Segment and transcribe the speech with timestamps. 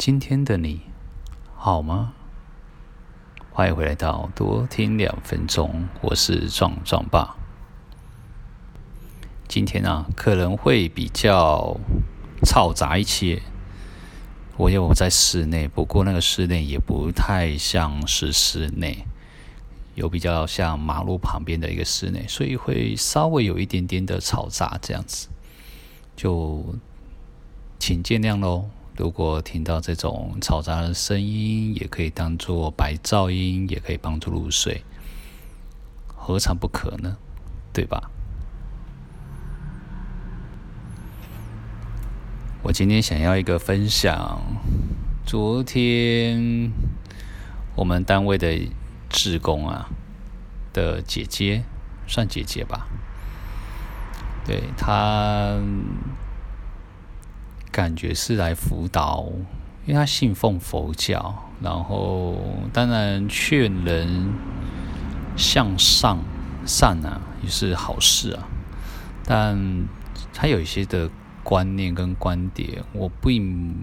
[0.00, 0.80] 今天的你
[1.54, 2.14] 好吗？
[3.52, 7.36] 欢迎回来到多听两分钟，我是壮壮爸。
[9.46, 11.76] 今天啊，可能会比较
[12.46, 13.42] 嘈杂一些。
[14.56, 19.04] 我有在室内，不过那个室内也不太像是室内，
[19.96, 25.28] 有比较像马路旁边的一个室内，所以会稍微有一点点的嘈杂这样子，
[26.16, 26.64] 就
[27.78, 28.70] 请见谅喽。
[29.00, 34.84] 如果听到这种嘈杂的声音，也可以当做白噪音，也可以帮助入睡，
[36.06, 37.16] 何尝不可呢？
[37.72, 38.10] 对吧？
[42.62, 44.38] 我今天想要一个分享，
[45.24, 46.70] 昨天
[47.74, 48.70] 我们单位的
[49.08, 49.88] 职工啊
[50.74, 51.64] 的姐姐，
[52.06, 52.86] 算姐姐吧，
[54.44, 55.58] 对，她。
[57.72, 59.26] 感觉是来辅导，
[59.86, 62.36] 因为他信奉佛教，然后
[62.72, 64.32] 当然劝人
[65.36, 66.18] 向上
[66.66, 68.48] 善啊，也是好事啊。
[69.24, 69.86] 但
[70.34, 71.08] 他有一些的
[71.44, 73.74] 观念跟观点，我并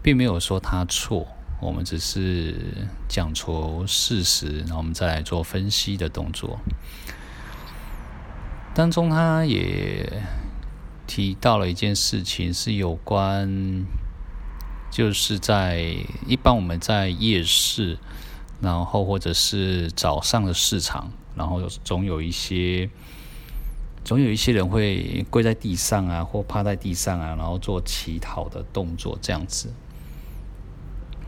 [0.00, 1.26] 并没有说他错，
[1.60, 6.60] 我们只是讲出事实，然后我们再来做分析的动作。
[8.72, 10.22] 当中他也。
[11.06, 13.84] 提到了一件事情，是有关，
[14.90, 15.96] 就是在
[16.26, 17.98] 一般我们在夜市，
[18.60, 22.88] 然后或者是早上的市场，然后总有一些，
[24.04, 29.72] 总有一些人会跪在地上啊，或趴在地上啊，然后做乞讨的动作这样子。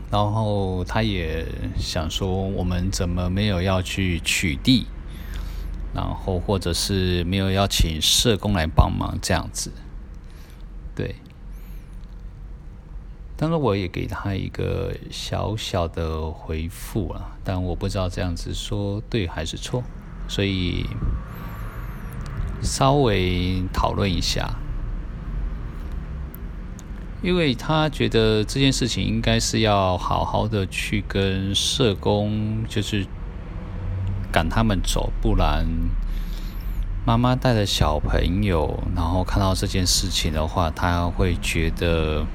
[0.09, 1.45] 然后他也
[1.77, 4.85] 想说，我们怎么没有要去取缔？
[5.97, 9.71] 然后，或者是没有邀请社工来帮忙这样子，
[10.95, 11.15] 对。
[13.35, 19.83] 当然，我也给他一个小小的回复了，但我不知道这样子说对还是错，
[20.27, 20.85] 所以
[22.61, 24.53] 稍微讨论一下。
[27.23, 33.03] 因为他觉得这件事情应该是要好好的去跟社工，就是。
[34.31, 35.65] 赶他们走，不然
[37.05, 42.25] 妈妈带着小朋友，然后看到这件事情的话，他会觉得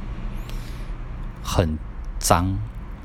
[1.45, 1.79] 很
[2.19, 2.59] 脏，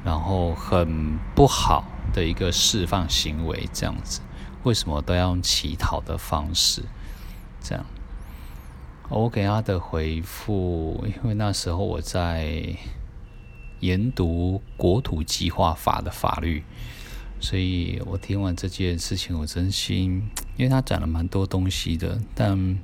[0.03, 1.83] 然后很不好
[2.13, 4.21] 的一个释放行为，这样子。
[4.63, 6.83] 为什么都要用乞讨的方式？
[7.61, 7.85] 这样，
[9.09, 12.75] 我给他的回复，因为那时候我在
[13.81, 16.63] 研读国土计划法的法律。
[17.39, 22.79] 所以我听完这件事情，我真心， 因为他讲了蛮多东西的，但，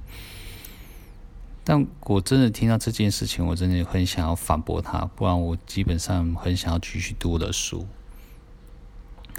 [1.64, 7.88] 但我真的听到这件事情，我真的很想要反驳他，不然我基本上很想要继续读我的书。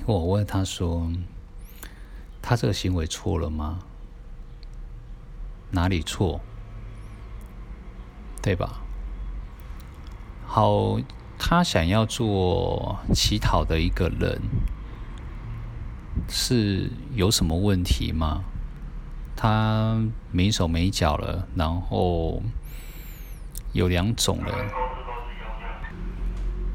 [0.04, 1.10] 我问他说
[2.42, 3.78] ：“他这个行为错了吗？
[5.70, 6.40] 哪里错？
[8.42, 8.82] 对吧？”
[10.44, 10.98] 好，
[11.38, 14.42] 他想要做乞讨的一个人。
[16.28, 18.44] 是有什么问题吗？
[19.36, 22.42] 他没手没脚了，然后
[23.72, 24.54] 有两种人。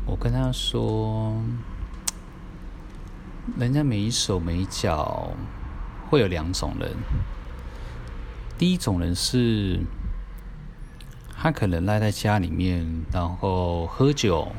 [0.05, 1.33] 我跟他说，
[3.57, 5.31] 人家没手没脚，
[6.09, 6.91] 会有两种人。
[8.57, 9.79] 第一种人是，
[11.37, 14.51] 他可能赖在家里面，然后喝酒，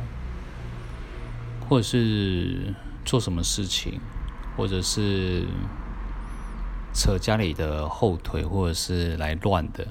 [1.68, 2.74] 或者是
[3.04, 4.00] 做什么事情。
[4.60, 5.46] 或者是
[6.92, 9.88] 扯家里的后腿，或者是来乱的，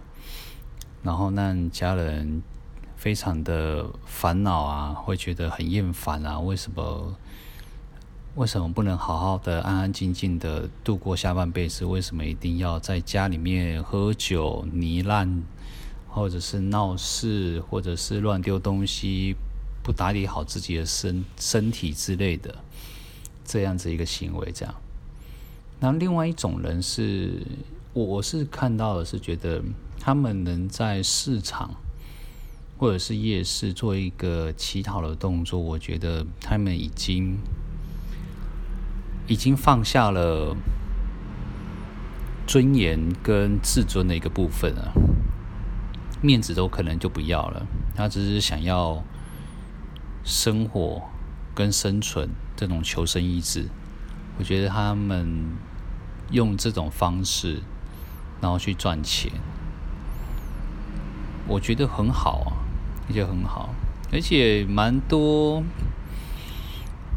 [1.02, 2.44] 然后让家人
[2.96, 6.40] 非常的烦恼啊，会觉得很厌烦啊。
[6.40, 7.16] 为什么？
[8.36, 11.84] 为什么不能好好的、安安静静的度过下半辈子？
[11.84, 15.42] 为什么一定要在家里面喝酒、糜烂，
[16.08, 19.36] 或者是闹事，或者是乱丢东西，
[19.82, 22.54] 不打理好自己的身身体之类的？
[23.52, 24.76] 这样子一个行为，这样。
[25.80, 27.42] 那另外一种人是，
[27.94, 29.60] 我是看到的是觉得
[30.00, 31.74] 他们能在市场
[32.78, 37.40] 或者是夜市做一个乞讨的动作，我觉得他们已经
[39.28, 40.56] 已经放下了
[42.46, 44.94] 尊严跟自尊的一个部分了，
[46.22, 49.04] 面子都可能就不要了，他只是想要
[50.24, 51.02] 生活
[51.56, 52.30] 跟生存。
[52.60, 53.70] 这种求生意志，
[54.38, 55.46] 我觉得他们
[56.30, 57.62] 用这种方式，
[58.42, 59.32] 然后去赚钱，
[61.48, 62.52] 我觉得很好啊，
[63.08, 63.70] 也很好。
[64.12, 65.64] 而且蛮多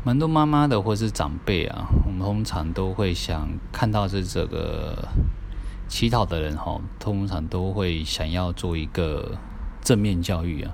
[0.04, 5.08] 蛮多妈妈的或是长辈啊，我们通常都会想看到这这个
[5.88, 9.36] 乞讨的人哈，通常都会想要做一个
[9.82, 10.72] 正面教育啊，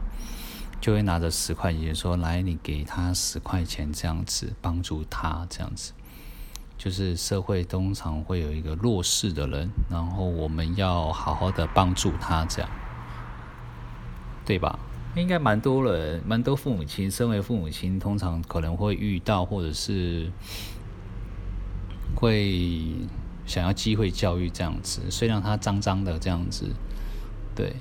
[0.81, 5.93] 就会拿着十块钱说：“来，你给他十块钱，这样子帮助他，这样子。”
[6.79, 12.71] 就是社会通常会有一个弱势的人，然后我们要好好的帮助他，这样，
[14.47, 14.79] 对吧？
[15.17, 20.31] 应该蛮多人，蛮多父母亲，身为父母亲，通常可能会遇到，或者是
[22.15, 22.95] 会
[23.45, 26.67] 想要机会教育这样子，虽然他脏脏的这样子，
[27.57, 27.75] 对。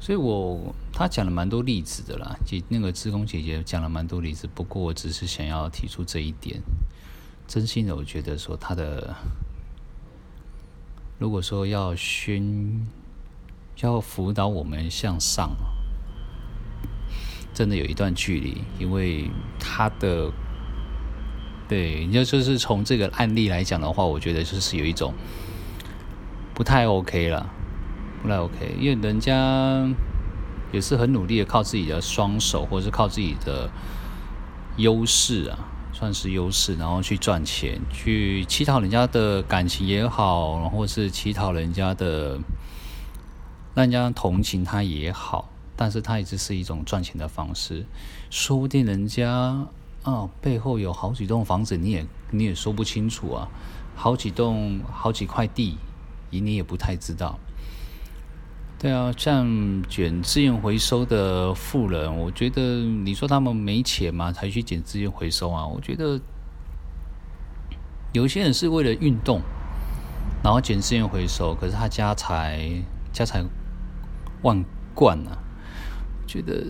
[0.00, 6.60] 所以我他讲了蛮多例子的啦，姐那个志工姐姐讲了蛮多例子，不过我只是想要提出这一点，
[7.46, 9.14] 真心的我觉得说他的，
[11.18, 12.86] 如果说要宣，
[13.80, 15.50] 要辅导我们向上，
[17.52, 19.28] 真的有一段距离，因为
[19.58, 20.30] 他的，
[21.68, 25.12] 对，你要就是从这个案例来讲的话，我觉得就是有一种
[26.54, 27.54] 不太 OK 了。
[28.22, 29.88] 不太 OK，因为人家
[30.72, 33.70] 也是很努力的，靠自己的双手，或者是靠自己的
[34.76, 35.58] 优势啊，
[35.92, 42.38] 算是优势，然后去赚钱，去乞讨人家的感情也好，然后是乞讨人家的，
[43.74, 47.86] 让人家同情他也好，但是他一直是一种赚钱的方式，
[48.30, 49.66] 说不定人家
[50.02, 53.48] 啊背后有好几栋房子，你也你也说不清楚啊，
[53.94, 55.78] 好几栋好几块地，
[56.30, 57.38] 你你也不太知道。
[58.80, 65.66] 对啊，像捡资源回收的富人，我觉得你说他们没钱嘛，才去捡资源回收啊？
[65.66, 66.20] 我觉得
[68.12, 69.40] 有些人是为了运动，
[70.44, 72.70] 然后捡资源回收，可是他家财
[73.12, 73.44] 家财
[74.42, 74.64] 万
[74.94, 75.36] 贯啊。
[76.24, 76.62] 觉得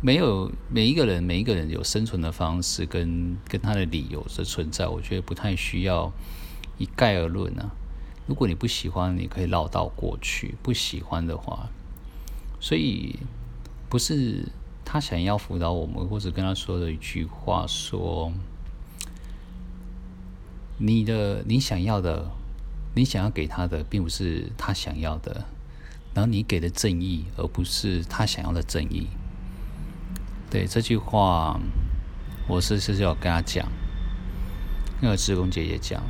[0.00, 6.10] 没有每一个人每一个人有生存的方式跟跟他的理由的存在，我觉得不太需要
[6.78, 7.70] 一概而论啊。
[8.26, 11.68] 如果你不喜欢，你可以绕道过去；不喜欢的话，
[12.58, 13.18] 所以
[13.90, 14.48] 不是
[14.84, 18.32] 他想要辅导我们，或者跟他说的一句话说
[20.78, 22.30] ：“你的你想要的，
[22.94, 25.44] 你想要给他的，并不是他想要的。
[26.14, 29.08] 然后你给的正义，而不是他想要的正义。”
[30.50, 31.60] 对这句话，
[32.48, 33.68] 我是是要跟他讲，
[35.02, 36.02] 那个志工姐姐讲。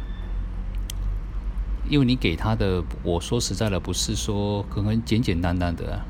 [1.89, 6.01] 因为你给他的，我说实在的，不是说可能简简单单的。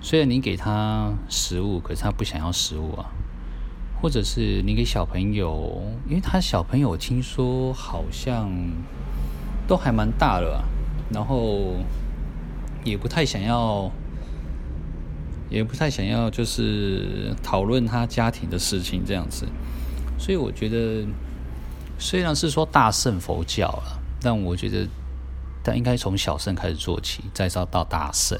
[0.00, 3.06] 虽然你给他食物，可是他不想要食物啊。
[4.02, 8.50] 或者是你给小朋友，因为他小朋友听说好像
[9.68, 10.64] 都还蛮大了，
[11.12, 11.74] 然后
[12.82, 13.90] 也不太想要，
[15.50, 19.46] 也不太想要，就是讨论他家庭的事情这样子。
[20.18, 21.06] 所以我觉得，
[21.98, 23.99] 虽然是说大圣佛教了。
[24.20, 24.86] 但我觉得，
[25.64, 28.38] 他应该从小乘开始做起，再造到大乘，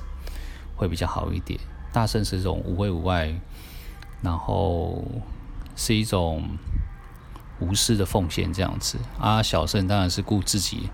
[0.76, 1.58] 会比较好一点。
[1.92, 3.34] 大乘是一种无为无碍，
[4.22, 5.02] 然后
[5.74, 6.48] 是一种
[7.60, 8.98] 无私的奉献这样子。
[9.18, 10.90] 啊，小乘当然是顾自己。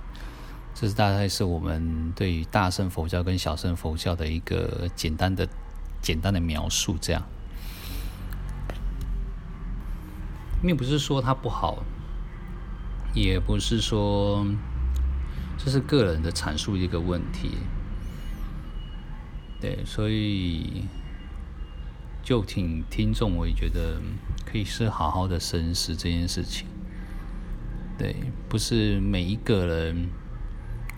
[0.75, 5.49] 这是大概是我们对于大圣佛教跟小圣佛教的一个简单的、
[6.01, 6.97] 简单的描述。
[7.01, 7.23] 这样，
[10.63, 11.83] 并不是说它不好，
[13.15, 14.47] 也不是说。
[15.59, 17.59] 这是个人的阐述一个问题，
[19.61, 20.85] 对，所以
[22.23, 24.01] 就请听众，我也觉得
[24.45, 26.67] 可以是好好的深思这件事情。
[27.99, 28.15] 对，
[28.49, 30.09] 不是每一个人，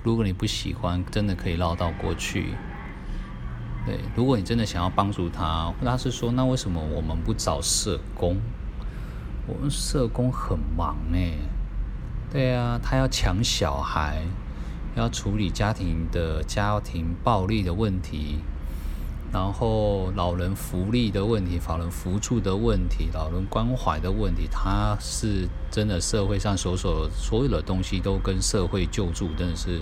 [0.05, 2.55] 如果你不喜欢，真的可以绕到过去。
[3.87, 8.37] 对，如果你真的想要帮助他，他是说，那为什么我们不找社工？
[9.47, 11.33] 我们社工很忙哎，
[12.31, 14.23] 对啊，他要抢小孩。
[14.99, 18.41] 要处理家庭的家庭暴力的问题，
[19.33, 29.81] 然后老人福利的问题、老人扶助的问题、老人关怀的问题，他是真的社会上所所所有的东西都跟社会救助真的是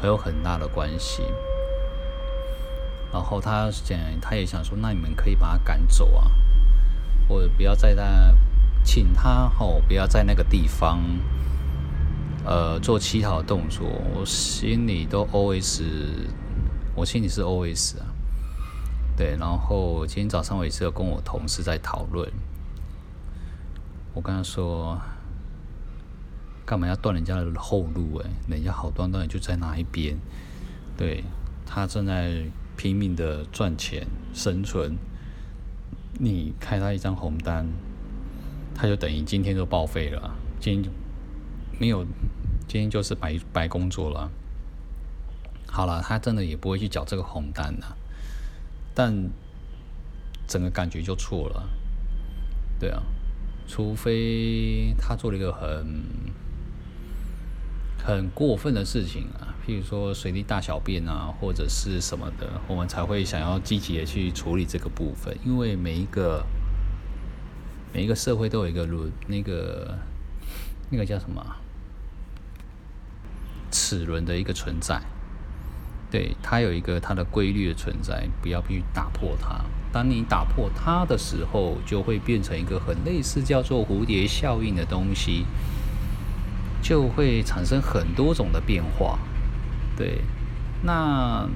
[0.00, 1.22] 会有很大的关系。
[3.12, 6.30] 然后他想，他也想说，那你们可以把他赶走啊，
[7.28, 8.34] 或者不要在那，
[8.82, 11.00] 请他哦，不要在那个地方。
[12.44, 15.82] 呃，做乞讨的动作，我心里都 OS，
[16.94, 18.06] 我心里是 OS 啊，
[19.16, 19.34] 对。
[19.40, 22.30] 然后今天早上我也是有跟我同事在讨论，
[24.12, 25.00] 我跟他说，
[26.66, 28.18] 干嘛要断人家的后路？
[28.18, 30.14] 哎，人家好端端的就在那一边，
[30.98, 31.24] 对，
[31.64, 32.44] 他正在
[32.76, 34.98] 拼命的赚钱生存，
[36.20, 37.66] 你开他一张红单，
[38.74, 40.92] 他就等于今天就报废了，今天
[41.78, 42.04] 没有，
[42.66, 44.30] 今天就是白白工作了。
[45.66, 47.96] 好了，他真的也不会去缴这个红单了，
[48.94, 49.28] 但
[50.46, 51.68] 整个感觉就错了，
[52.78, 53.02] 对啊，
[53.66, 56.04] 除非他做了一个很
[57.98, 59.52] 很过分的事情啊。
[59.66, 65.36] 譬如说随地大小便啊，或者是什么的，我们才会想要积极的去处理这个部分。
[65.44, 66.44] 因为每一个
[67.92, 69.98] 每一个社会都有一个轮，那个
[70.90, 71.42] 那个叫什么
[73.74, 75.02] 齿轮的一个存在，
[76.08, 79.64] 对，它有一个它的规律的存在，不要去打破它。
[79.92, 85.44] 当你打破它的时候，就会变成一个很类似叫做蝴蝶效应的东西，
[86.80, 89.18] 就会产生很多种的变化。
[89.96, 90.20] 对，
[90.82, 91.48] 那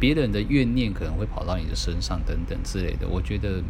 [0.00, 3.06] 别人的怨念可能会跑到你的身上，等等之类的。
[3.06, 3.62] 我觉得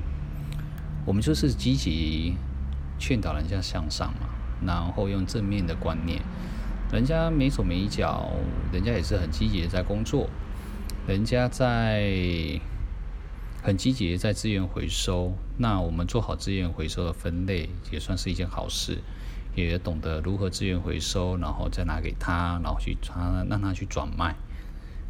[1.05, 2.37] 我们就是积极
[2.97, 4.29] 劝导人家向上嘛，
[4.65, 6.23] 然后用正面的观念。
[6.93, 8.31] 人家没手没脚，
[8.71, 10.29] 人家也是很积极的在工作，
[11.09, 12.61] 人家在
[13.63, 15.33] 很积极的在资源回收。
[15.57, 18.99] 那我们做好资源回收的分类，也算是一件好事。
[19.55, 24.35] 也懂得如何资源回收，然后再拿给他，然后去他让他去转卖。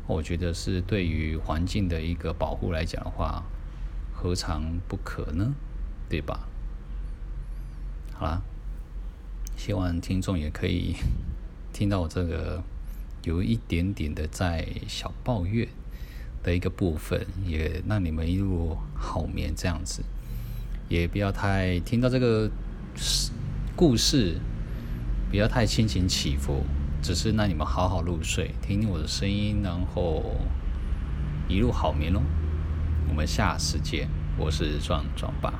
[0.06, 3.42] 我觉得是对于环境的一个保护来讲的话，
[4.12, 5.52] 何尝不可呢？
[6.08, 6.46] 对吧？
[8.14, 8.42] 好啦，
[9.56, 10.94] 希望听众也可以
[11.72, 12.62] 听到我这个
[13.24, 15.68] 有一点点的在小抱怨
[16.42, 20.02] 的一个部分，也让你们一路好眠这样子，
[20.88, 22.50] 也不要太听到这个。
[23.74, 24.36] 故事
[25.30, 26.62] 不要太心情起伏，
[27.00, 30.36] 只是让你们好好入睡，听听我的声音，然后
[31.48, 32.20] 一路好眠喽。
[33.08, 35.54] 我们下次见，我是壮壮爸。